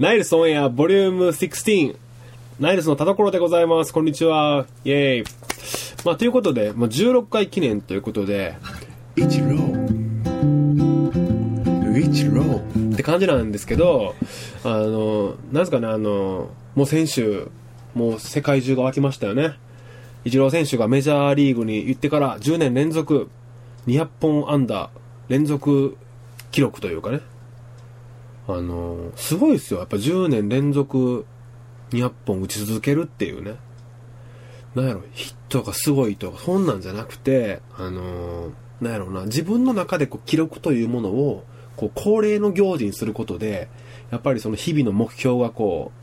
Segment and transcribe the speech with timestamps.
[0.00, 1.94] ナイルスオンエアボリューム16
[2.58, 3.92] ナイルスの田所でございます。
[3.92, 4.64] こんにちは。
[4.82, 5.24] イェイ。
[6.06, 8.56] まあということで、まあ、16回記念ということで。
[9.14, 9.56] 一郎
[12.00, 12.62] 一郎
[12.94, 14.14] って感じなんですけど
[14.64, 17.50] あのなんですかねあのもう先週
[17.94, 19.58] もう世界中が沸きましたよね。
[20.24, 23.28] イチロー選手がメジャーリーグに行ってから10年連続
[23.86, 24.88] 200本安打
[25.28, 25.98] 連続
[26.52, 27.20] 記録というかね。
[28.54, 29.80] あの、すごいですよ。
[29.80, 31.26] やっぱ10年連続
[31.90, 33.56] 200本打ち続けるっていうね。
[34.74, 41.44] なんやろ、ヒットがすごいとか、そんなんじゃなくて、あの、なんやろな、自分の中でこう記録というものを、
[41.76, 43.68] こう恒例の行事にすることで、
[44.10, 46.00] やっぱりその日々の目標がこう、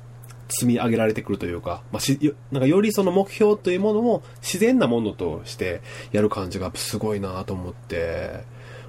[0.49, 8.43] 積み上げられてくるというか、まあ、し、なんかよりその目標というものを自然なものとしてやる感じがすごいなと思って、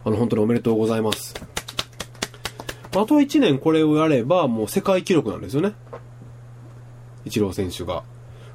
[0.05, 1.35] あの、本当におめでとうございます。
[2.91, 5.75] あと1年これをやればもう世界記録なんですよね。
[7.25, 8.03] イチロー選手が。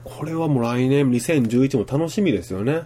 [0.03, 2.83] これはもう来年2011も楽しみですよね。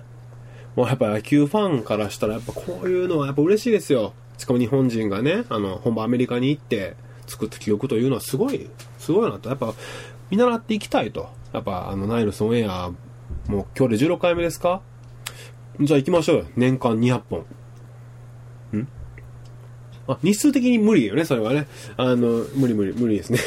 [0.75, 4.13] もうやっぱ野球ファンからしたらやっぱこういうのはやっぱ嬉しいですよ。
[4.37, 6.95] しかも日本人がね、あの、本場アメリカに行って
[7.25, 9.49] 作った記憶というのはすごい、すごいなと。
[9.49, 9.73] やっぱ
[10.29, 11.29] 見習っていきたいと。
[11.53, 12.91] やっぱあのナイルソンエア、
[13.47, 14.81] もう今日で16回目ですか？
[15.79, 16.45] じゃあ行きましょうよ。
[16.55, 17.45] 年間200本。
[20.07, 21.67] あ、日数的に無理よね、それはね。
[21.97, 23.39] あの、無理無理、無理ですね。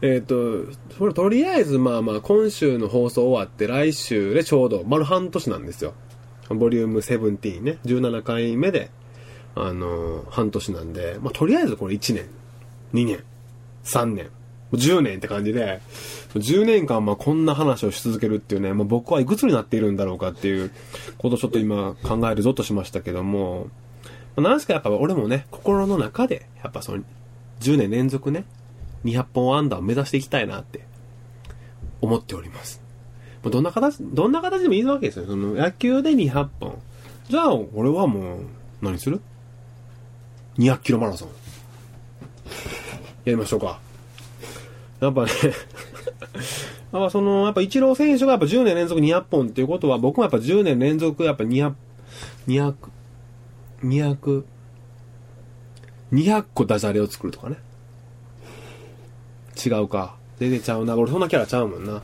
[0.02, 0.64] えっと、
[0.98, 5.94] それとりあえずまあまあ今週の放送終わって来週でちょうど丸半年なんですよ。
[6.50, 8.90] ボリューム17ね、17回目で、
[9.54, 12.26] あの、半年なんで、まあとりあえずこれ1年、
[12.94, 13.24] 2年、
[13.84, 14.28] 3年、
[14.72, 15.80] 10年って感じで、
[16.34, 20.70] 10年間まあこんな話をし続けるっていうね、まあ、僕はいくつになっているんだろうかっていう
[21.18, 23.68] ことをちょっと今考えるぞとしましたけども、
[24.36, 27.02] なんすかやっぱ俺もね、心の中で、やっぱその、
[27.60, 28.44] 10年連続ね、
[29.04, 30.86] 200本アンダーを目指していきたいなって
[32.00, 32.82] 思っております。
[33.42, 35.26] どんな形、どんな形でもいいわけですよ。
[35.26, 36.78] その野球で200本。
[37.28, 38.40] じゃあ、俺はもう、
[38.82, 39.20] 何する
[40.58, 41.28] ?200 キロマラソン。
[43.24, 43.78] やりましょうか。
[45.00, 45.30] やっぱね
[46.92, 51.72] やっぱその、やっぱイチロー選手がやっぱ10年連続200本っていうことは、僕もやっぱ10年連続やっぱ200、
[52.48, 52.74] 200、
[53.82, 54.44] 200、
[56.12, 57.56] 200個ダジャレを作るとかね。
[59.64, 60.16] 違うか。
[60.38, 60.96] 全然ちゃうな。
[60.96, 62.02] 俺そんなキャラちゃうもんな。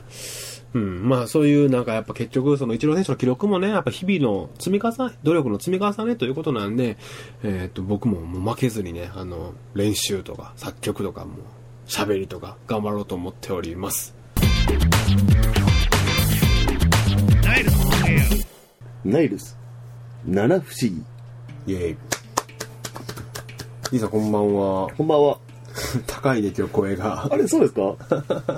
[0.73, 1.07] うん。
[1.07, 6.97] まあそういうなんかやっぱ結局そのイチロー選手の記録もね、やっぱ日々の積み重ね、努力の積み重ねということなんで、
[7.43, 11.37] えー、っと僕ももう負けずにね、あの、練習とか作曲とかも
[11.87, 14.15] 喋りとか頑張ろうと思っております。
[17.43, 18.47] ナイルス
[19.05, 19.57] ナイルス
[20.25, 21.03] 七不思議
[21.67, 21.97] イェイ。
[23.91, 24.89] リーさんこんばんは。
[24.97, 25.37] こんばんは
[26.07, 27.27] 高いね今日声が。
[27.31, 27.95] あれそうですか？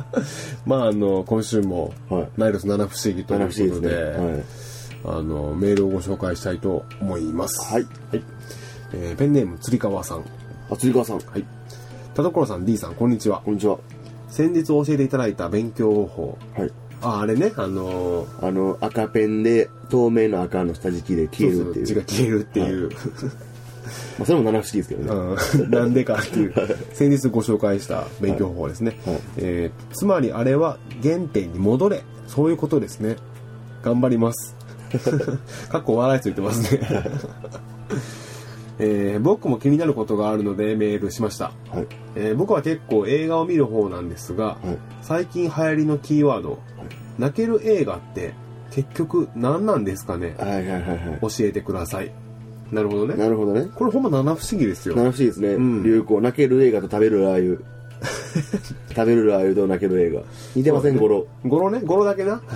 [0.65, 4.43] まああの今週も、はい、ナイルス七不思議ということで、ねはい、
[5.19, 7.61] あのメールをご紹介したいと思います。
[7.73, 7.83] はい。
[7.83, 8.23] はい。
[8.93, 10.23] えーペンネームつりかわさん。
[10.69, 11.45] あつりかわさんはい。
[12.15, 13.41] 田所さん D さんこんにちは。
[13.43, 13.77] こんにちは
[14.29, 16.37] 先日教えていただいた勉強方法。
[16.57, 16.71] はい
[17.05, 21.85] あ、あれね、あのーあの赤ペンで透明の赤の下敷きで消えるっていう。
[21.85, 22.89] 字が消えるっていう。
[24.17, 25.69] まあ、それも七不思議ですけどね、うん。
[25.69, 26.53] なんでかっていう。
[26.93, 29.13] 先日ご紹介した勉強法ですね、はい。
[29.15, 29.23] はい。
[29.37, 32.03] えーつまりあれは原点に戻れ。
[32.27, 33.17] そういうことですね。
[33.83, 34.55] 頑張ります。
[35.69, 36.79] かっこ笑いついてますね、
[38.79, 41.87] えー僕も気になることがあるのでメールしました、はい。
[42.15, 44.77] えー僕は結構映画を見る方なんですが、はい。
[45.01, 46.59] 最近流行りのキーワード、
[47.19, 48.33] 泣ける映画って
[48.71, 50.35] 結局何なんですかね？
[50.37, 52.11] はいはいはいは教えてください。
[52.71, 53.15] なるほどね。
[53.15, 53.67] いなるほどね。
[53.75, 54.95] これほんま七不思議ですよ。
[54.95, 55.83] 七不思議ですね、ん。
[55.83, 57.59] 流行泣ける映画と食べるラー油
[58.89, 60.21] 食べるラー油と泣ける映画。
[60.55, 61.81] 似てません語呂語呂ね。
[61.83, 62.41] 語呂だけな？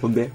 [0.00, 0.30] ほんで？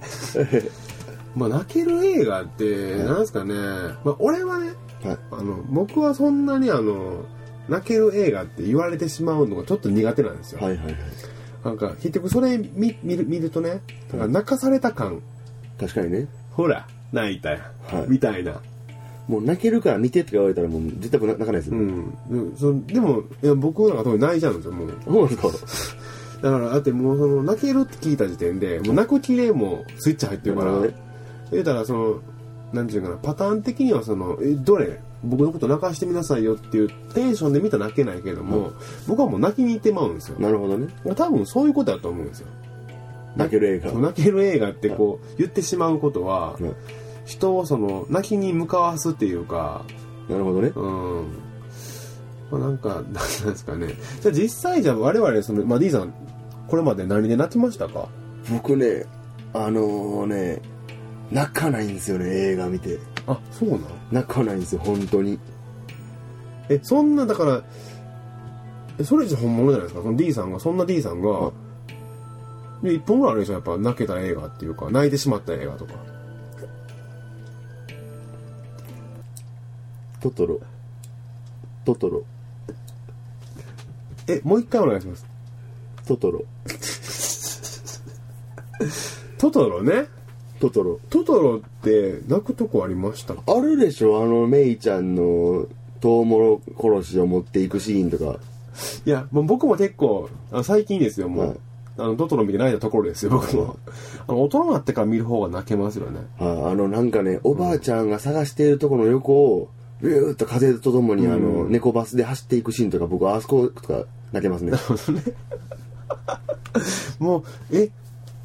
[1.35, 3.55] まあ泣ける映画ってなんですかね、
[4.03, 4.73] まあ、俺はね
[5.03, 5.17] はい。
[5.31, 7.23] あの僕はそんなにあの
[7.69, 10.95] 泣ける映画って言われてしまうのがちょっと苦手なんですよ、はいはいはい
[11.63, 13.81] なんか結局それ見見る見るとね
[14.11, 15.21] なんか泣かされた感。
[15.79, 16.27] 確かにね。
[16.51, 18.05] ほら泣いたよ、はい。
[18.09, 18.61] みたいな。
[19.27, 22.51] もう泣けるから見てって言われたらもう絶対泣かないですよ、うん。
[22.51, 24.89] でそでもいや僕なんか特に泣いちゃうんですよもう。
[25.05, 25.35] そうなんで
[25.67, 26.03] すか？
[26.43, 30.95] だからだってもうその泣けるって聞いた時点でもう泣く気でもうスイッチ入ってるから、なるほどね。
[31.51, 32.15] 言うたらその
[32.73, 38.73] なんていうかなパターン的にはそのえどれ僕のこと泣かしてみなさいよっていうテンションで見たら泣けないけども、
[39.07, 40.39] 僕はもう泣きに行ってまうんですよ。
[40.39, 40.93] なるほどね。
[41.15, 42.47] 多分そういうことだと思うんですよ。
[43.35, 43.91] 泣ける映画。
[43.93, 46.75] 泣ける映画ってこう言ってしまうことは、うん。
[47.25, 49.85] 人をその泣きに向かわすっていうか
[50.27, 50.73] なるほどね。
[50.75, 51.27] うん。
[52.51, 53.95] まあなんかなんですかね。
[54.19, 56.13] じゃあ実際じゃあ我々その、まあ、D さん
[56.67, 58.09] これまで何で泣きましたか？
[58.51, 59.05] 僕ね、
[59.53, 60.61] あのね、
[61.31, 62.99] 泣かないんですよね、映画見て。
[63.27, 63.81] あそうなん
[64.11, 65.39] 泣かないんですよ、本当に。
[66.69, 67.63] えそんなだから
[68.99, 70.01] えそれじゃ本物じゃないですか？
[70.01, 71.51] その D さんがそんな D さんが、
[72.81, 73.53] で1本ぐらいあるでしょ？
[73.53, 75.93] やっぱ泣けた映画っていうか泣いてしまった映画とか
[80.21, 80.59] トトロ。
[81.85, 82.23] トトロ。
[84.27, 85.25] えもう一回お願いします
[86.05, 86.45] トトロ。
[89.37, 90.05] トトロね
[90.59, 90.99] トトロ。
[91.09, 93.33] トトロって泣くとこありました？
[93.33, 95.67] あるでしょあの、メイちゃんの
[95.99, 98.39] トウモロコロシを持っていくシーンとか。
[99.05, 101.47] いや、もう僕も結構、あの最近ですよ、もう。
[101.49, 101.57] はい
[101.95, 103.77] あの、トトロ見て泣いたところですよ、僕も。
[104.27, 106.21] あの、大人になってから見る方が泣けますよね。
[106.39, 109.69] ああの、なんかね、おばあちゃんが探しているところの横を、
[110.01, 114.71] ビューッと風とともに、あの、猫バスで走っていくシーンとか、僕はあそことか泣けますね。
[117.19, 117.91] もう、え、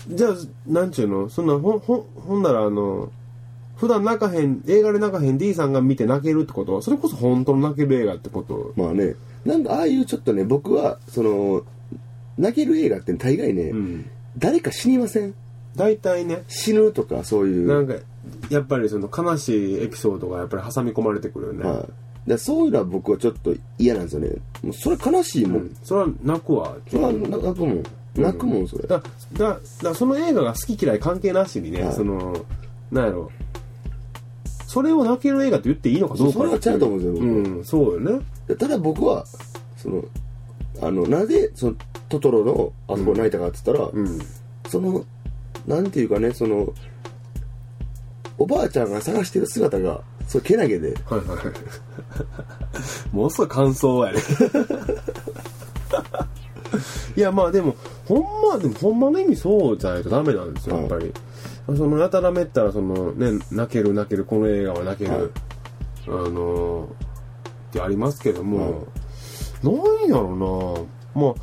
[0.09, 0.33] じゃあ、
[0.67, 1.29] なんちゅうの？
[1.29, 3.11] そんな、ほん、ほん、ほんならあの、
[3.77, 6.75] 普段泣かへん、映画で泣かへん D さんが見て泣けるってこと？
[6.75, 8.73] は、それこそ本当の泣ける映画ってこと？
[8.77, 9.15] まあね、
[9.45, 11.63] なんかああいうちょっとね、僕は、その、
[12.39, 14.11] 泣ける映画って大概ね、うん。
[14.39, 15.35] 誰か死にません？
[15.77, 17.67] 大体ね、死ぬとか、そういう。
[17.67, 17.95] なんか、
[18.51, 21.65] やっぱりその悲しいエピソードがやっぱり挟み込まれてくるよね。
[21.69, 21.87] はい。
[22.29, 24.29] でそういうのは僕はちょっと嫌なんですよね。
[24.63, 25.63] もうそれ悲しいもん。
[25.63, 25.77] うん。
[25.83, 26.77] それは泣くわ。
[26.91, 27.83] それは泣くもん。
[28.17, 28.87] 泣くもん、それ。
[28.87, 29.03] だ
[29.35, 31.95] だだその映画が好き嫌い関係なしにね、はい。
[31.95, 32.45] その
[32.91, 33.31] なんやろ。
[34.67, 36.33] それを泣ける映画って言っていいのかどうか。
[36.35, 37.27] それはちゃうと思うんですよ僕。
[37.27, 38.25] うんそうよね。
[38.47, 39.25] でただ僕は、
[39.77, 40.05] その、
[40.83, 41.77] あの、なぜ、その、
[42.09, 44.19] トトロのあそこ泣いたかって言ったら、うん。
[44.69, 45.05] その、
[45.67, 46.73] なんていうかね、その、
[48.39, 51.39] おばあちゃんが探してる姿が、そう、けなげで、はいはい
[53.13, 54.21] ものすごい感想やね。
[57.17, 57.75] いやまあでも
[58.09, 61.13] ほんまでもほんまの意味そうじゃないとダメなんですよやっぱり、
[61.67, 65.31] そのやたらめったらそのね泣ける泣けるこの映画は泣ける、はい。
[66.07, 67.09] あのー
[67.69, 68.87] ってありますけども、
[69.63, 69.75] なん
[70.09, 71.21] やろな。
[71.21, 71.35] まあ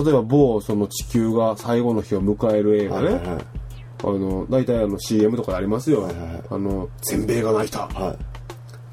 [0.00, 3.44] 例えば某その地球が最後の日を迎える映画ね、はいはいはい。
[4.04, 6.42] あの大体あの CM とかでありますよ、はいはいはい。
[6.50, 7.88] あの全米が泣いた。
[7.88, 8.16] は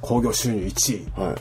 [0.01, 1.03] 興行収入1位。
[1.03, 1.07] い。
[1.15, 1.35] はい。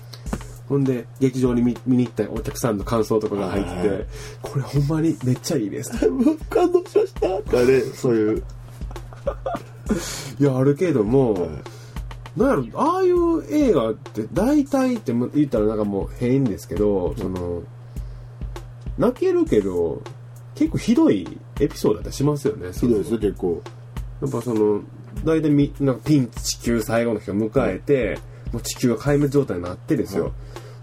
[0.69, 4.07] ほんで劇場に見見に行ったお客さんの感想とかが入ってて、
[4.43, 5.93] これほんまにめっちゃいいです。
[6.51, 7.21] 感動しました。
[7.39, 8.39] とかね、そういう。
[10.39, 11.51] いやあるけども、はい。
[12.37, 17.63] なんやろああいう映画って大体っても言ったらなんかもう変ですけど、その
[18.99, 20.03] 泣けるけど
[20.55, 21.27] 結構ひどい
[21.61, 23.63] エピソードだったりしますよねひどいですよ、結構。
[24.21, 24.83] やっぱその
[25.25, 28.19] 大体みなんかピン地球最後の日を迎えて、
[28.53, 30.33] もう地球が壊滅状態になってですよ、はい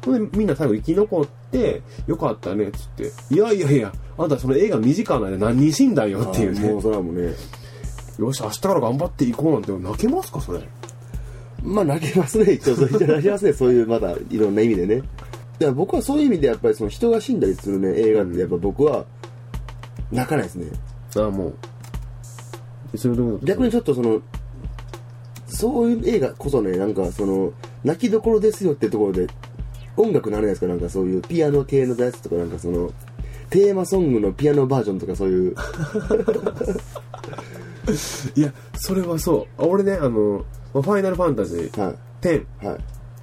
[0.05, 7.33] ほんでみんな最後生き残ってよかったねっつっていやいやいやあんたその映画2時間内で何人死んだんよっていうねあもうそれはもうね、
[8.19, 10.61] よし明日から頑張っていこうなんて泣けますかそれ
[11.63, 12.75] まあ泣けますね、一応。
[12.75, 14.97] そう泣けますね、 そういうまたいろんな意味でね。
[14.97, 15.07] だか
[15.59, 19.05] ら僕はそういう意味でやっぱりその人が死んだりするね、映画ってやっぱ僕は
[20.11, 20.67] 泣かないですね。
[21.17, 21.55] ああもう
[23.43, 24.21] 逆にちょっとその、
[25.47, 27.51] そういう映画こそね、なんかその、
[27.83, 29.27] 泣きどころですよってところで、
[29.97, 32.91] 音楽なれないですかなんかそういうピアノ系のやつとかなんかその、
[33.49, 35.55] テーマソングのピアノバージョンとかそういう、
[38.35, 39.61] いやそれはそう。
[39.61, 42.77] あ俺ねあのファイナルファンタジーは10い、はい、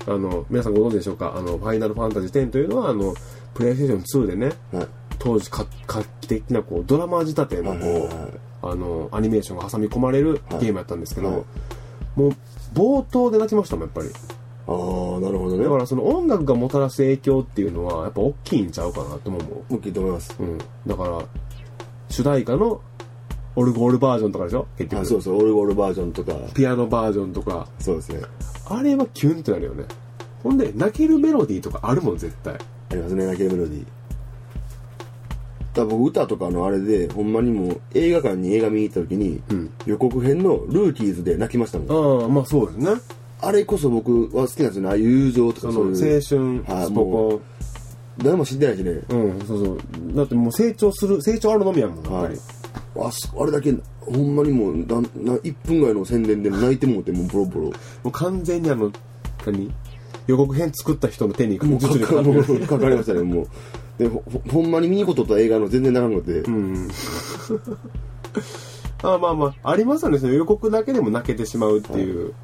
[0.07, 1.35] あの皆さんご存知でしょうか？
[1.37, 3.15] あのファイナルファンタジー10というのはあの
[3.55, 4.87] プレイステーション2でねはい、
[5.19, 8.09] 当時か画期的なこうドラマ仕立てのはい、はいこ
[8.63, 10.61] う、あのアニメーションが挟み込まれるはい。
[10.61, 11.43] ゲームやったんですけど、はい
[12.15, 12.33] もう
[12.75, 14.09] 冒頭で泣きましたもんやっぱり。
[14.09, 14.75] ああ、
[15.23, 15.65] なるほどね。
[15.65, 20.37] だからその音楽がもたらす影響っていうのはやっぱ大きいんちゃうかなとも思大きいと思います。
[20.39, 21.23] う、うん、だから
[22.11, 22.81] 主題歌の
[23.55, 24.67] オルゴールバージョンとかでしょ？
[24.79, 28.23] 結局あそうそう、オルゴールバージョンとか、ピアノバージョンとかそうですね。
[28.69, 29.85] あれはキュンってなるよね
[30.43, 32.59] ほんで泣けるメロディーとかあるもん絶対あ
[32.95, 33.85] りますね、泣けるメロディー。
[33.85, 33.91] だか
[35.77, 42.23] ら僕歌とかのあれで、ほんまにもう映画館に映画見に行った時に、うん予告編のルーキーズで泣きましたもん。
[42.23, 43.01] ああまあそうですね
[43.43, 44.89] あれこそ僕は好きなんですよね。
[44.89, 45.97] ああいう友情とかそういう。
[46.23, 47.41] 春はいスポコン
[48.19, 48.91] 誰も知ってないしね。
[49.09, 49.79] うんそうそう
[50.15, 53.09] だってもう成長する成長あるのみやもんやっぱり、はい。
[53.09, 57.67] あそあれだけ、ほんまにもう、なな1分ぐらいの宣伝で泣いてもうて、もうボロボロ。
[57.67, 57.73] も
[58.05, 58.93] う完全にあの
[59.45, 59.73] 何？
[60.29, 63.47] 予告編作った人の手にもうかかもうかかりましたね、もう。
[63.99, 66.89] でほほほんまに見に行くことと映画の全然なかったので、うん
[69.03, 70.35] あまあまあ、ありますよね。
[70.35, 72.35] 予告だけでも泣けてしまうっていう。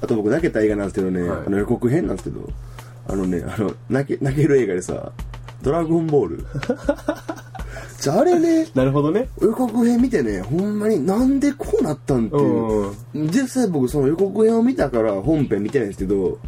[0.00, 2.48] あと僕泣けた映画なんですけどね、はいあの予告編なんですけど、
[3.08, 5.12] あのね、あの、泣け、泣ける映画でさ、
[5.62, 6.46] ドラゴンボール。
[8.00, 9.28] じゃああれね、なるほどね。
[9.40, 13.30] 予告編見てね、ほんまになんでこうなったんっていう。
[13.30, 16.38] 実際僕その予告編を見たから本編見てないんですけど、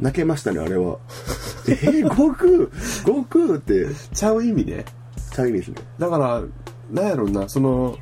[0.00, 0.98] 泣けましたね、あれは。
[1.68, 2.50] えー、悟空
[3.04, 4.84] 悟空って、ちゃう意味ね。
[5.32, 5.76] ちゃう意味ですね。
[5.98, 6.42] だから、
[6.92, 7.96] なんやろうな、その、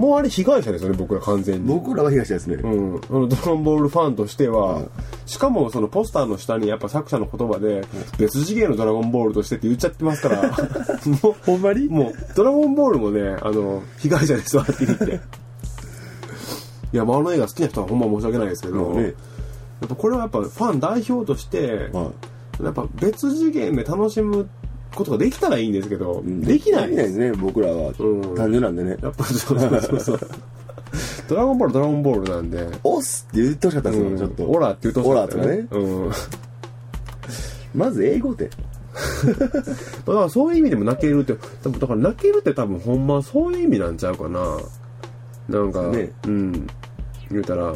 [0.00, 1.68] もうあれ被害者ですよね、僕ら完全に。
[1.68, 2.54] 僕らは東ですね。
[2.54, 4.82] うん、あのドラゴンボールファンとしては、
[5.26, 7.84] しかもそのポスターの下にやっぱ作者の言葉で、
[8.18, 10.42] 別次元のドラゴンボールとしてって言っちゃってますから、
[11.22, 11.86] もう、ほんまに？
[11.88, 15.20] もう、ドラゴンボールもね、あの、被害者ですわって言って。
[16.92, 19.14] いや、まあ、あの映画好きな人はほんま申し訳ないですけど、まあね
[19.82, 22.12] やっぱこれはやっぱファン代表として、は
[22.62, 24.48] やっぱ別次元で楽しむ
[24.94, 26.46] ことができたらいいんですけど、い。
[26.46, 27.92] できないですね、僕らは。
[27.98, 28.96] うん単純なんでね。
[29.02, 30.20] やっぱそうそうそうそう。
[31.28, 34.44] ドラゴンボール、ドラゴンボールなんで、オスって言ってほしかったですよ、うんちょっと。
[34.44, 35.66] オラって言うとオラとかね。
[35.70, 36.10] うん。
[37.74, 38.50] まず英語で。
[40.06, 44.58] だからそういう意味でも泣けるって、多分だから泣けるって多分ほんまそういう意味なんちゃうかな。
[45.48, 46.66] なんか、ねうん。
[47.30, 47.74] 言うたら、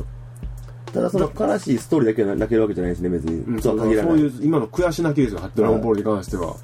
[0.92, 3.40] ただその悲しいストーリーだけが泣けるわけじゃないですね、別に。
[3.40, 4.18] うんそうは限らない。
[4.18, 6.47] そういう今の悔し泣きですよ、ドラゴンボールに関しては。
[6.49, 6.54] だ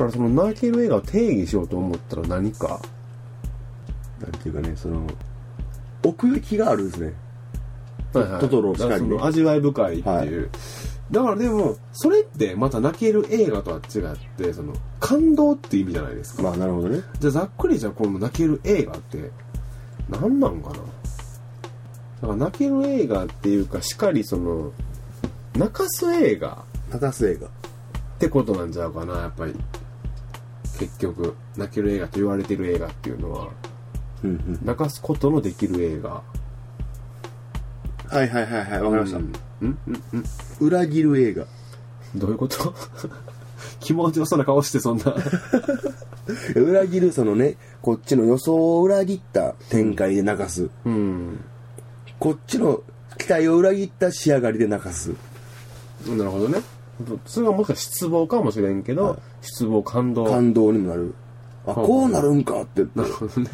[0.00, 2.80] からその泣ける映画を定義しようと思ったら何か。
[4.20, 5.06] なんていうかね、その、
[6.04, 7.12] 奥行きがあるんですね。
[8.12, 10.50] はいはいトトロしかりね味わい深いっていう。
[11.10, 16.42] だからでも、それってまた泣ける映画とは違って、その、感動っていう意味じゃないですか。
[16.42, 17.02] まあ、なるほどね。
[17.18, 19.30] じゃあざっくりじゃあこの泣ける映画って
[20.08, 20.86] 何なんかなだか
[22.26, 24.72] ら泣ける映画っていうかしっかりその
[25.54, 27.46] 泣かす映画立たす映画。
[27.46, 27.50] っ
[28.18, 29.54] てことなんちゃうかなやっぱり
[30.80, 33.48] 結局泣ける映画と言われてる映画っていうのは
[34.24, 34.58] うんうん。
[34.64, 36.22] 泣かすことのできる映画
[38.08, 39.18] はいはいはいはい、わかりました。
[39.18, 40.24] うんうんうんうん
[40.60, 41.46] 裏切る映画。
[42.16, 42.74] どういうこと？
[43.78, 45.14] 気持ちよそうな顔してそんな
[46.56, 50.68] 裏切る、そのね、こっちの予想を裏切った展開で泣かす。
[50.84, 51.40] うん
[52.18, 52.82] こっちの
[53.16, 55.12] 期待を裏切った仕上がりで泣かす。
[56.06, 56.60] なるほどね
[57.26, 60.24] それがもしかしたら失望かもしれんけど、はい失望感動。
[60.24, 61.14] 感動にもなる。
[61.66, 62.84] あ、はいこうなるんかって。
[62.94, 63.50] なるほどね。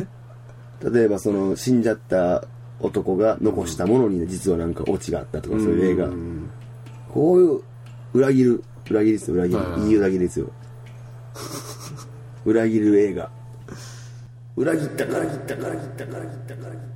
[0.93, 2.45] 例えばその死んじゃった
[2.81, 6.07] 男が残したものに実はなんかオチがあったとかそういう映画。
[6.09, 6.51] ん
[7.09, 7.63] こういう
[8.13, 9.37] 裏切る裏切りですよ。
[9.37, 9.91] 裏切はいはいるい。
[9.93, 10.51] い裏切りですよ。
[12.45, 13.31] 裏切る映画。
[14.57, 16.81] 裏切ったから切ったから切ったから切ったから切っ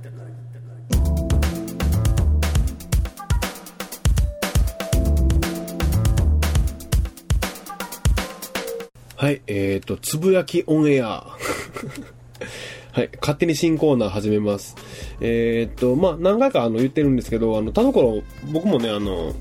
[9.21, 11.27] はい、えっ、と、つぶやきオンエア。
[12.91, 14.75] はい、勝手に新コーナー始めます。
[15.19, 19.35] えっ、と、まあ、何回かあの言ってるんですけど、あの、田所、僕もね、あの、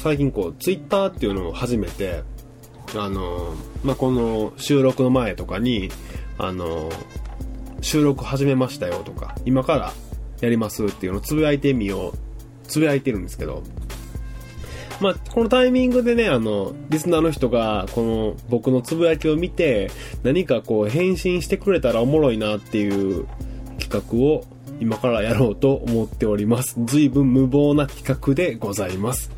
[0.00, 2.24] 最近こう、ツイッターっていうのを始めて、
[2.94, 5.88] あの、まあ、この収録の前とかに、
[6.36, 6.90] あの、
[7.80, 9.94] 収録始めましたよとか、今から
[10.42, 12.18] やりますっていうのをつぶやいてみよう、
[12.68, 13.62] つぶやいてるんですけど、
[15.02, 19.90] まあ、このタイミングでね、あの、リスナーの人が、この僕のつぶやきを見て、
[20.22, 23.26] 何かこう返信してくれたらおもろいなっていう
[23.80, 24.44] 企画を
[24.78, 26.76] 今からやろうと思っております。
[26.84, 29.30] 随分無謀な企画でございます。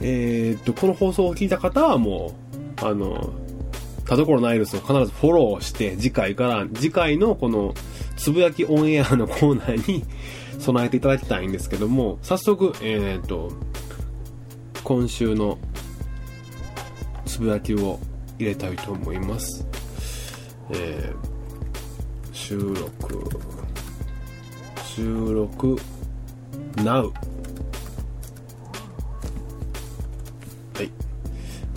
[0.00, 2.34] えーっと、この放送を聞いた方はも
[2.80, 3.30] う、あの、
[4.06, 7.74] 田所ナイルスを必ずフォローして、次回から、次回のこの、
[8.16, 10.04] つぶやきオンエアのコーナーに
[10.58, 13.52] 備えていただきたいんですけども、早速、えーっと、
[14.84, 15.58] 今週の
[17.26, 17.98] つぶやきを
[18.38, 19.66] 入れたいと思います。
[20.70, 23.28] えー、収録、
[24.84, 25.76] 収録、
[26.76, 27.12] Now。
[30.74, 30.90] はい。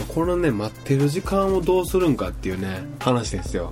[0.08, 3.72] このね、待ってる時間をどうするんかっていうね、話ですよ。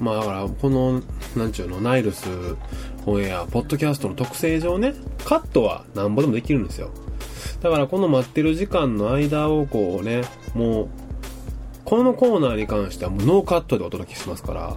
[0.00, 1.02] まあだから、この、
[1.36, 2.26] なんちゅうの、ナイルス
[3.06, 4.94] オンエア、ポッドキャストの特性上ね、
[5.24, 6.90] カットはなんぼでもできるんですよ。
[7.60, 10.22] だからこの待ってる時間の間をこうね、
[10.54, 10.88] もう、
[11.84, 14.76] このコーナーに関してはもうノーカットでお届けしますから、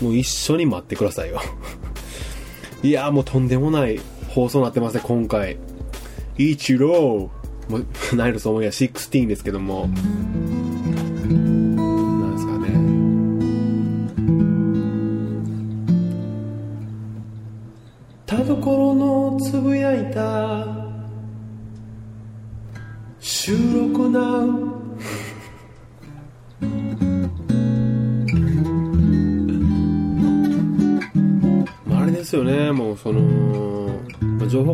[0.00, 1.40] もう一緒に待ってくださいよ。
[2.82, 5.56] いやーもうとんでもない放送になってますね、今回。
[6.36, 7.30] 一郎
[7.68, 9.88] もうナイルスオンエア16ですけども。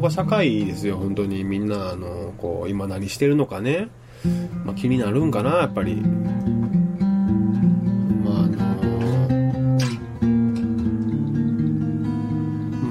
[0.04, 1.44] まあ情報化社会ですよ本当に。
[1.44, 3.88] みんなあのこう今何してるのかね、
[4.64, 5.96] まあ、気になるんかなやっぱり。
[5.96, 6.02] ま
[8.32, 8.54] ああの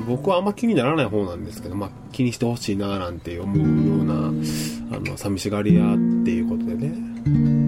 [0.07, 3.65] 僕はあんま気にならない方なんですけど、まあ、気にしてほしいななんて思うよ
[4.03, 4.13] うな
[4.97, 7.62] あの寂しがり屋っていうことでね。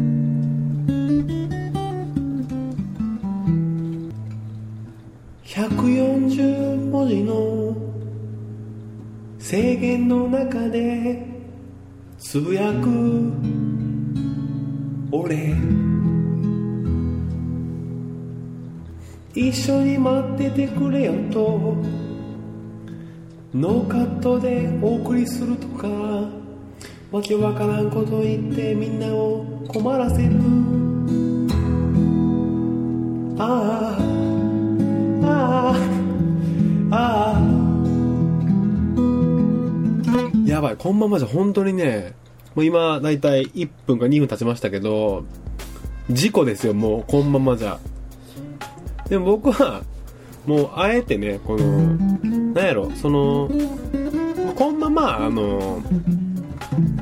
[9.56, 11.26] 制限の中で
[12.20, 13.32] つぶやく
[15.14, 15.56] 俺。
[19.34, 21.78] 一緒に待っててくれよと
[23.54, 25.88] ノーカットでお送りするとか
[27.12, 30.32] わけわからんこと言ってみんなを困らせる。
[33.40, 34.05] ああ。
[40.66, 42.14] ばいこんままじゃ本当にね
[42.56, 45.24] もう今だいたい1分か2分経ちましたけど
[46.10, 47.80] 事故ですよもうこんままじゃ。
[49.10, 49.84] でも僕は
[50.46, 51.94] もうあえてねこの
[52.54, 53.50] なんやろその
[54.56, 55.82] こんままあの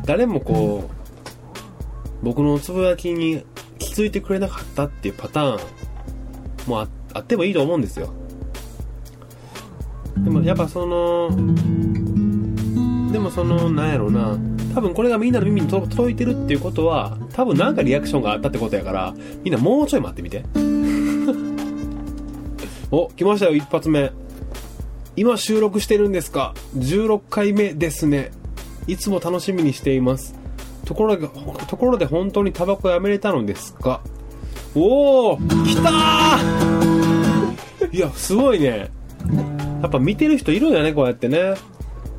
[0.06, 0.90] 誰もこ
[2.22, 3.46] う僕のつぶやきに
[3.80, 5.60] 気づいてくれなかったっていうパター
[6.68, 8.14] ンもああってもいいと思うんですよ。
[10.18, 11.30] でもやっぱその
[13.14, 14.38] でもそのなんやろな。
[14.74, 20.44] 多分これがみんなの耳に届いてるっていうことは多分なんかリアクションがあったってことやからみんなもうちょい待ってみて。
[22.92, 24.12] お来ましたよ一発目。
[25.16, 28.32] 今収録してるんですか？16回目ですね。
[28.88, 30.34] いつも楽しみにしています。
[30.86, 34.02] ところでところで本当にタバコやめれたのですか？
[34.76, 37.96] おお来たー！
[37.96, 38.90] いやすごいね。
[39.84, 41.54] やっぱ見てる人いるんやねこうやってね。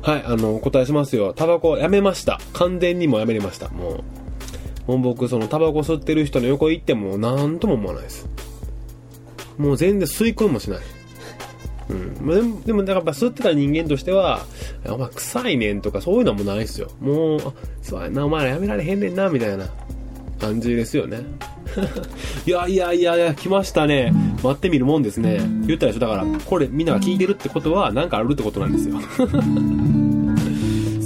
[0.05, 4.03] はいあのお答えしますよタバコやめました完全にもやめれましたも
[4.87, 8.29] うもう僕そのタバコ吸ってる人の横行っても何とも思わないです
[9.57, 10.79] もう全然吸い込みもしない
[11.87, 14.45] うん、でも、でも、だからやっぱ吸ってた人間としては、
[14.87, 16.89] お前臭いねんとかそういうのもないですよ。
[16.99, 19.67] もう、あそうやな、お前らやめられへんねんな、みたいな
[20.39, 21.19] 感じですよね。
[22.45, 24.13] いやいやいやいや、来ましたね。
[24.43, 25.39] 待ってみるもんですね。
[25.67, 28.95] 言ったでしょだから、これみんなが聞いてるってことは、なんかあるってことなんですよ。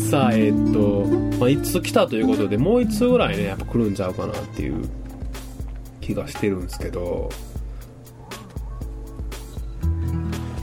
[0.09, 1.05] さ、えっと、
[1.39, 4.89] まあ、一通来たということで、もう一通ぐらいね、やっぱ来るんちゃうかなっていう
[6.01, 7.29] 気がしてるんですけど、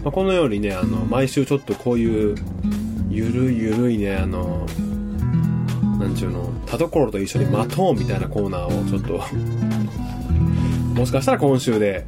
[0.02, 2.37] まあ、このようにねあの毎週ちょっとこういう
[3.09, 4.66] ゆるゆるいねあの
[5.98, 9.20] なんちゅうの田所と一緒に待とうみたいなコーナーをちょっと
[10.94, 12.06] もしかしたら今週で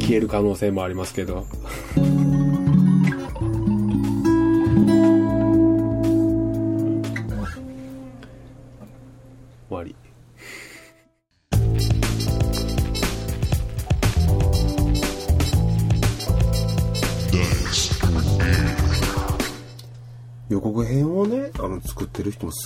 [0.00, 1.46] 消える可能性もありますけど。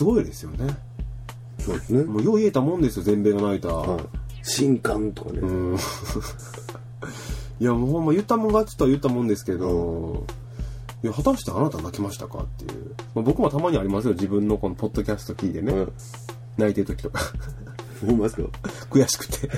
[0.01, 0.79] すごいですよね。
[1.59, 2.05] そうですね。
[2.05, 4.01] もうよう言えたもんですよ全米が泣いた、はい。
[4.43, 5.41] 新刊とかね。
[5.41, 5.77] うん。
[7.61, 10.25] いやもうほんま言ったもん勝ちとは言ったもんですけど、
[11.05, 15.93] いや果たしてあなた泣きましたかっていう、まあ、僕もたまにありますよ自分のこのポッドキャスト聞いてね、うん。
[16.57, 17.21] 泣いてる時とか。
[18.03, 18.43] 思いますか
[18.89, 19.51] 悔しくて。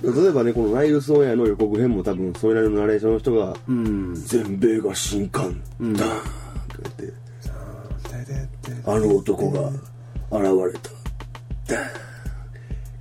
[0.02, 4.14] 例えばね、このナイルスオンエアの予告編も多分、それなりのナレーションの人が、うん。
[4.14, 5.92] 全米が新刊、ん。
[5.92, 6.45] ダーン
[8.86, 9.68] あの男が
[10.30, 10.90] 現れた。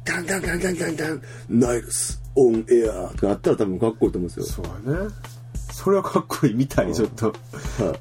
[0.03, 4.45] ダンダンダンダンダンダンダンナイルスオンエアとかあったら多分かっこいいと思うんですよ。
[4.45, 5.09] そうだね
[5.71, 7.33] それはかっこいいみたいちょっと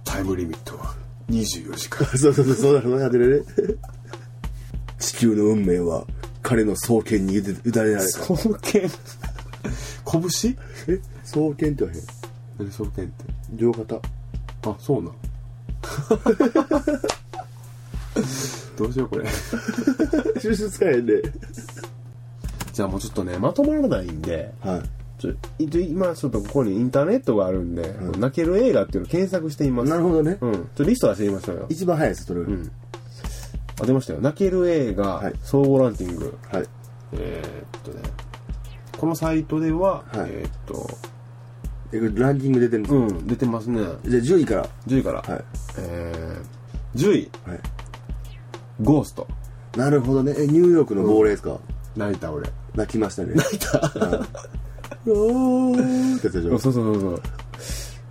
[0.04, 0.94] タイムリミットは
[1.28, 3.44] 24時間そうそうそう、そうなのね、ね。
[4.98, 6.04] 地球の運命は
[6.42, 8.02] 彼の双剣に委ねられた。
[8.34, 8.90] 双剣
[10.04, 10.56] 拳
[10.88, 12.02] え双剣って言わへん。
[12.58, 13.96] 何双剣って両肩。
[13.96, 15.14] あそうなん
[18.76, 19.26] どうしようこれ
[20.40, 21.22] 収集使えへんで。
[22.72, 24.82] じゃあもうちょっとねまとまらないんではい。
[25.20, 25.30] ちょ
[25.80, 30.38] い今ちょっとここにインターネットがあるんで、泣ける映画っていうのを検索してみますなるほどね。
[30.40, 32.40] うんちょっとリスト出してみましょうよ一番早いです、それ。
[32.40, 32.70] うん
[33.80, 36.64] あ出ましたよ泣ける映画、はい総合ランキングはい。
[37.12, 38.02] えーっとね
[38.98, 40.88] このサイトでは、はいえーっと
[41.92, 44.68] え、これランキング出てるんですか、うん出てますねじゃあ10位から。
[44.88, 45.44] 10位から、はい。
[45.78, 47.60] えー、10位はい。
[48.82, 49.26] ゴースト
[49.76, 50.34] なるほどね。
[50.38, 51.58] え、ニューヨークの亡霊ですか、
[51.96, 53.34] 泣いた俺泣きましたね。
[53.34, 53.78] 泣いた？
[53.78, 54.24] は
[55.06, 55.08] い。
[55.10, 56.58] おーってやつでしょ。
[56.58, 57.22] そうそうそうそう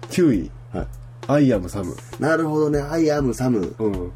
[0.10, 0.88] 9位はい。
[1.28, 3.74] I am Sam なるほどね、 I am Sam。
[3.80, 4.12] うん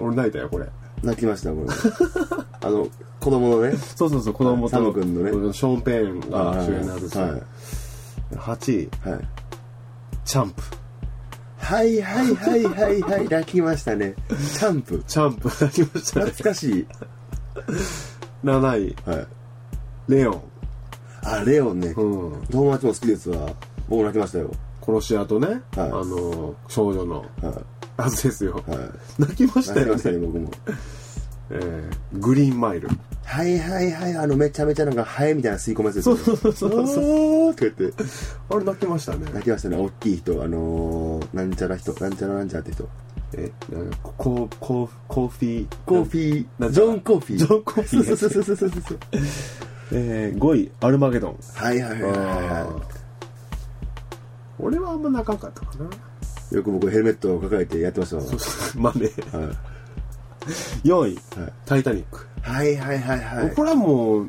[0.00, 0.66] 俺泣いたよこれ
[1.02, 1.66] 泣きました、これ。
[2.62, 2.86] あの、
[3.20, 3.76] 子供のね。
[3.96, 7.42] そうそうそう子供とサム君のねショーン・ペーンが主演なんですよ、はい。
[8.36, 9.20] 8位はい。
[10.24, 10.62] チャンプ
[11.62, 14.14] はいはいはいはいはい、泣きましたね。
[14.28, 15.02] チャンプ。
[15.06, 16.86] チャンプ泣きましたね懐かしい。
[18.44, 19.26] 7位はい。
[20.08, 20.42] レオン
[21.22, 21.94] あ、レオンね。
[21.96, 23.48] うん友達も好きですわ。
[23.88, 24.50] 僕も泣きましたよ。
[24.84, 27.62] 殺し屋とね、はいあの少女のは
[27.96, 28.70] はずですよ、い。
[28.70, 28.78] はい。
[29.18, 30.50] 泣きましたよ泣きましたね、ね、僕も。
[31.50, 32.88] えーグリーンマイル
[33.24, 36.04] はいはいはい、あの、めちゃめちゃなんか、ハエみたいな吸い込むやつです。
[36.04, 36.70] そうそうそうそう
[37.46, 38.04] おーって言って。
[38.50, 40.42] あれ泣きましたね泣きましたね、大きい人。
[40.42, 42.88] あのー、なんちゃら人、なんちゃらなんちゃらって人。
[43.34, 47.38] えなんかコーコーコーフィーコーフィー、ジョン・コーフィー。
[47.38, 48.98] ジョンコーフィーそうそうそうそうそうそう。
[49.94, 52.82] えー、5位アルマゲドンはいはいはいはいは
[54.58, 56.54] 俺はあんま泣かんかったかない。
[56.54, 58.22] よく僕ヘルメットを抱えてやってましたわ。
[58.76, 59.71] まあねはい
[60.84, 61.52] 4位、はい。
[61.66, 63.54] タイタニック、はいはいはいはい。
[63.54, 64.26] これはもう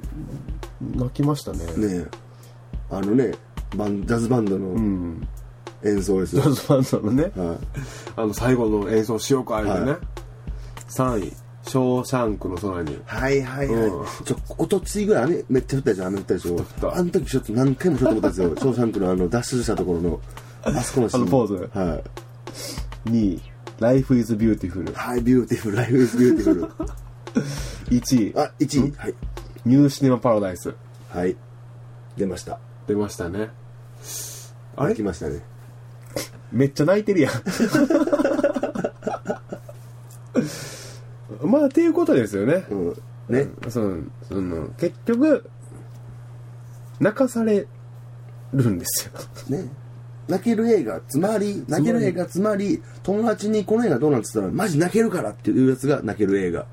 [0.95, 1.59] 泣きましたね。
[1.77, 2.07] ねえ。
[2.89, 3.31] あのね
[3.75, 5.27] バンジャズバンドうのん。
[5.83, 7.23] 演奏ですよ、ジャズバンドのね。
[7.35, 7.57] はい。
[8.15, 9.99] あの最後の演奏しようか言うてね、はい。
[10.89, 11.33] 3位
[11.65, 12.99] 「ショーシャンクの空に。
[13.05, 14.05] はいはいはい、うん。
[14.25, 16.95] ちょおとついぐらい雨めっちゃ降ったでしょ雨降ったでしょた。
[16.95, 18.55] あの時ちょっと何回もちょっと思ったんですよ。
[18.55, 20.19] ショーシャンクのあの脱出したところの
[20.63, 21.21] あそこのシーン。
[21.21, 21.69] あのポーズ。
[21.73, 22.03] はい」
[23.09, 23.41] 2位
[23.83, 26.67] 「Life is Beautiful」はい Beautiful Life is Beautiful
[27.89, 28.33] 1位。
[28.37, 29.15] あ1位はい
[29.65, 30.73] 「ニューシネマ・パラダイス。
[31.09, 31.35] はい。
[32.15, 33.49] 出ました」出ましたね。
[34.77, 34.89] あれ？
[34.89, 35.41] 泣きましたね。
[36.51, 37.33] めっちゃ泣いてるやん。
[41.45, 42.95] まあっていうことですよね、うん。
[43.27, 43.49] ね。
[43.69, 43.97] その
[44.29, 45.49] その結局
[46.99, 47.67] 泣かされ
[48.53, 49.11] るんですよ。
[49.49, 49.67] ね
[50.33, 56.65] 泣ける映画つまり泣ける映画つまり友達にこの映画どうなんつったらマジ泣けるからっていうやつが泣ける映画。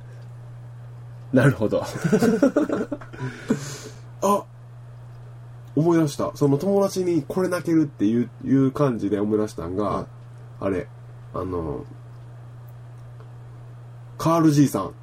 [1.34, 1.84] なるほど。
[4.22, 4.44] あ
[5.76, 6.32] 思い出した。
[6.34, 10.06] その友達にこれ泣けるっていういう感じで思い出したんが、はい
[10.62, 10.88] あれ
[11.32, 11.86] あの
[14.18, 14.94] カールじいさん。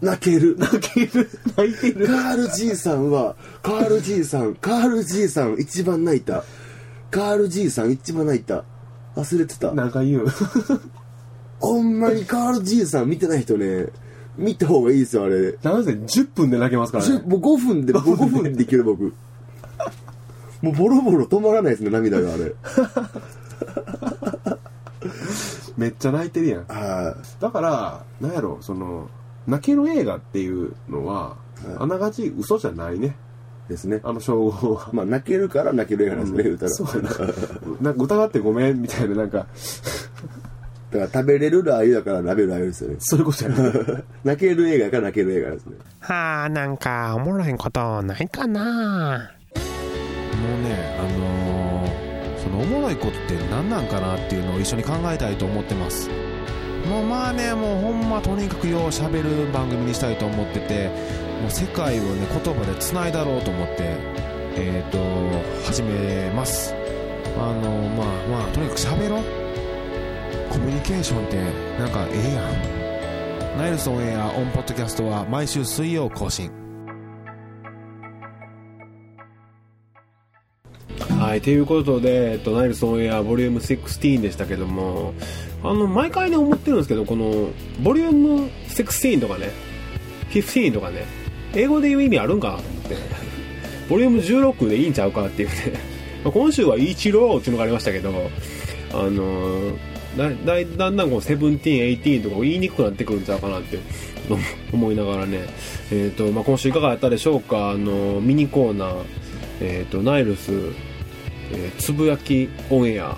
[0.00, 0.56] 泣ける。
[0.58, 1.30] 泣ける。
[1.56, 2.06] 泣いてる。
[2.06, 6.42] カールじいさんは、カールじいさん、カールじいさん一番泣いた。
[7.14, 8.64] カールじいさん一番泣いた。
[9.14, 9.72] 忘れてた。
[9.72, 10.26] なんか言う
[11.60, 13.86] ほんまにカールじいさん見てない人ね、
[14.36, 15.52] 見た方がいいですよ、あれ。
[15.62, 19.14] なんせ10分で泣けますからねもう5分で、もう5分でいける僕。
[20.60, 22.52] もうボロボロ止まらないですね、涙があれ。
[25.76, 29.08] めっちゃ泣いてるやんはだからなんやろその
[29.46, 31.36] 泣ける映画っていうのは、はい
[31.78, 33.12] あながち嘘じゃないねい。
[33.68, 34.00] ですね。
[34.04, 36.70] あの称号は、まあ、泣けるから泣ける映画なんですね、言うたら。
[36.70, 37.10] そうやな
[37.80, 39.46] なんか疑ってごめんみたいななんかだか
[40.98, 42.96] ら食べれるラー油だから食べるラー油ですよね。
[43.00, 45.76] そういうことやね 泣ける映画から泣ける映画ですね。
[46.00, 56.10] はあ、なんか、おもろいことないかなもうねあのーそのおもろいことって何なんかなっていうのを一緒に考えたいと思ってます
[56.88, 60.88] もうまあねもうほんまとにかくよう喋る番組にしたいと思ってて
[61.40, 63.96] もう世界をね言葉でつないだろうと思って
[64.56, 64.98] えっ、と
[65.66, 66.74] 始めます。
[67.36, 69.16] あのまあまあとにかく喋ろ
[70.48, 71.36] コミュニケーションって
[71.78, 73.58] なんかええやん。
[73.58, 76.63] ナイルソンエアオンポッドキャストは毎週水曜更新。
[81.24, 85.14] はい、ということで、えっと、ナイルソンエアボリューム16でしたけども、
[85.62, 87.48] あの、毎回ね、思ってるんですけど、この、
[87.82, 89.50] ボリューム16とかね、
[90.32, 91.06] 15とかね、
[91.54, 92.96] 英語で言う意味あるんかなと思って、
[93.88, 95.54] ボリューム16でいいんちゃうかっていうね、
[96.30, 98.12] 今週はイチローっていうのがありましたけど、
[98.92, 99.72] あの
[100.18, 101.58] だだだんだんこう17、
[102.02, 103.78] 18とか言いにくくなってくるんちゃうかなって
[104.74, 105.38] 思いながらね、
[105.90, 108.94] えっ、と、まあ、今週いかがだったでしょうか、あの、ミニコーナー、
[109.62, 110.50] えっ、と、ナイルス、
[111.52, 113.08] えーつぶやきオンエア。
[113.08, 113.16] ん？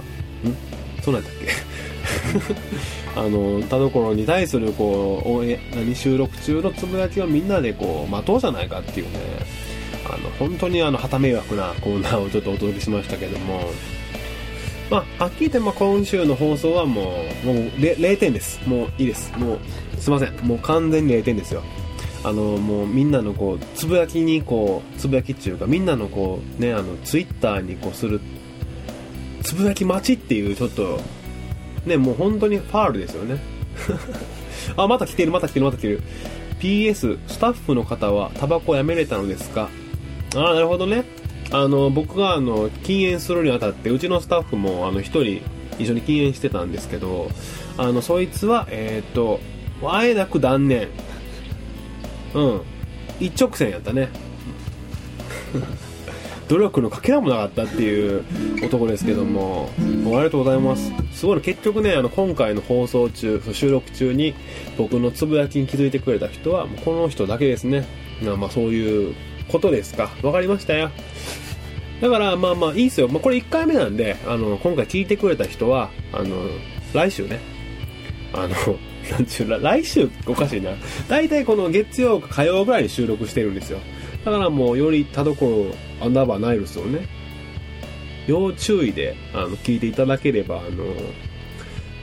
[1.03, 1.47] そうなんだっけ？
[3.19, 9.13] あの田所に対するこうオンエ何収録中のつぶやきをみんなでこう待とうじゃないかっていうね。
[10.09, 13.71] あの本当にあの旗迷惑なコーナーをちょっとお届けしましたけども。
[14.89, 18.61] まあはっきり言ってまあ今週の放送はもうもう0点です。
[18.67, 19.33] もういいです。
[19.37, 19.59] もう
[19.99, 20.33] すいません。
[20.43, 21.63] もう完全に0点ですよ。
[22.27, 28.21] あのもうみんなのこうつぶやきにこうつぶやきっていうかみんなのこうねあのツイッターにこうする
[29.45, 30.99] つぶやき待ちっていうちょっと
[31.87, 33.39] ねもう本当にファールですよね。
[34.77, 36.03] あまた来てるまた来てるまた来てる。
[36.59, 39.69] PS スタッフの方はタバコやめれたのですか？
[40.35, 41.05] ああなるほどね。
[41.53, 45.43] あの僕があの禁煙するにあたってうちのスタッフもあの一人
[45.79, 47.31] 一緒に禁煙してたんですけど
[47.79, 49.39] あのそいつはえっ、と
[49.85, 50.89] あえなく断念。
[52.37, 52.61] うん。
[53.19, 54.09] 一直線やったね。
[56.49, 58.23] 努力のかけらもなかったっていう
[58.63, 59.71] 男ですけども。
[60.07, 60.93] もありがとうございます。
[61.13, 64.35] すごい結局ねあの今回の放送中収録中に
[64.79, 67.87] 僕のつぶやきに気づいてくれた人はもうこの人だけですね。
[68.23, 69.15] まあそういう
[69.49, 70.11] ことですか。
[70.23, 70.91] わかりましたよ。
[72.01, 76.37] だからまあまあいいっすよ、まあ、これ1回目なんであの今回聞いてくれた人はあの
[76.93, 77.41] 来週ね。
[78.33, 78.55] あの
[79.11, 80.71] なんちゅう来週おかしいな。
[81.09, 83.79] 大体この月曜か火曜ぐらいに収録してるんですよ。
[84.25, 85.67] だからもうより田所
[86.01, 87.07] アンダーバーナイルスをね
[88.27, 90.85] 要注意であの聞いていただければあの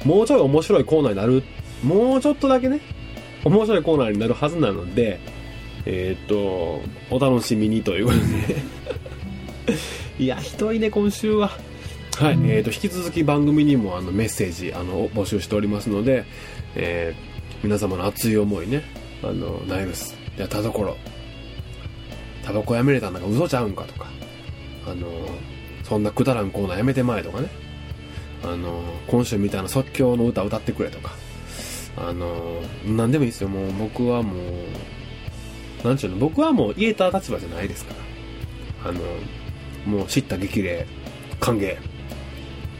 [0.05, 1.43] もうちょい面白いコーナーになる
[1.83, 2.79] もうちょっとだけね
[3.43, 5.19] 面白いコーナーになるはずなので
[5.85, 6.81] えーっと
[7.13, 8.63] お楽しみにということで。
[10.23, 11.51] いやひどいね今週は。
[12.17, 16.25] はい、えー、と引き続き番組にもあのメッセージあの募集しておりますので、
[16.75, 18.83] えー皆様の熱い思いね
[19.23, 20.97] あのナイルスいや田所
[22.43, 24.07] タバコやめれたんだから嘘ちゃうんかとか
[24.85, 25.07] あの
[25.83, 27.47] そんなくだらんコーナーやめてまえとかね
[28.43, 31.13] あの今週みたいな即興の歌歌ってくれとか
[31.95, 33.47] あの何でもいいですよ。
[33.47, 34.33] もう僕はも
[35.83, 37.93] うなんちゅうの僕はもう言えた立場じゃないですか
[38.83, 38.99] らあの
[39.85, 40.85] もう知った激励
[41.39, 41.77] 歓迎。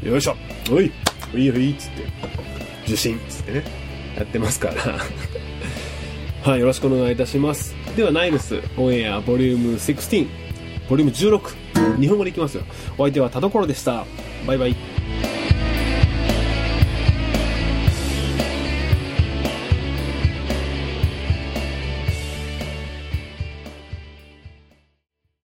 [0.04, 0.36] よいしょ。
[0.72, 0.92] おい。
[1.34, 2.06] おいおいっつって。
[2.86, 3.64] 受信っつってね。
[4.18, 5.00] やってますから。
[6.42, 7.76] はいよろしくお願いいたします。
[7.98, 10.28] ではナイルスオンエアボリューム16
[10.90, 12.64] ボリューム16日本語でいきますよ。
[12.98, 14.06] お相手は田所でした。
[14.48, 14.89] バイバイ。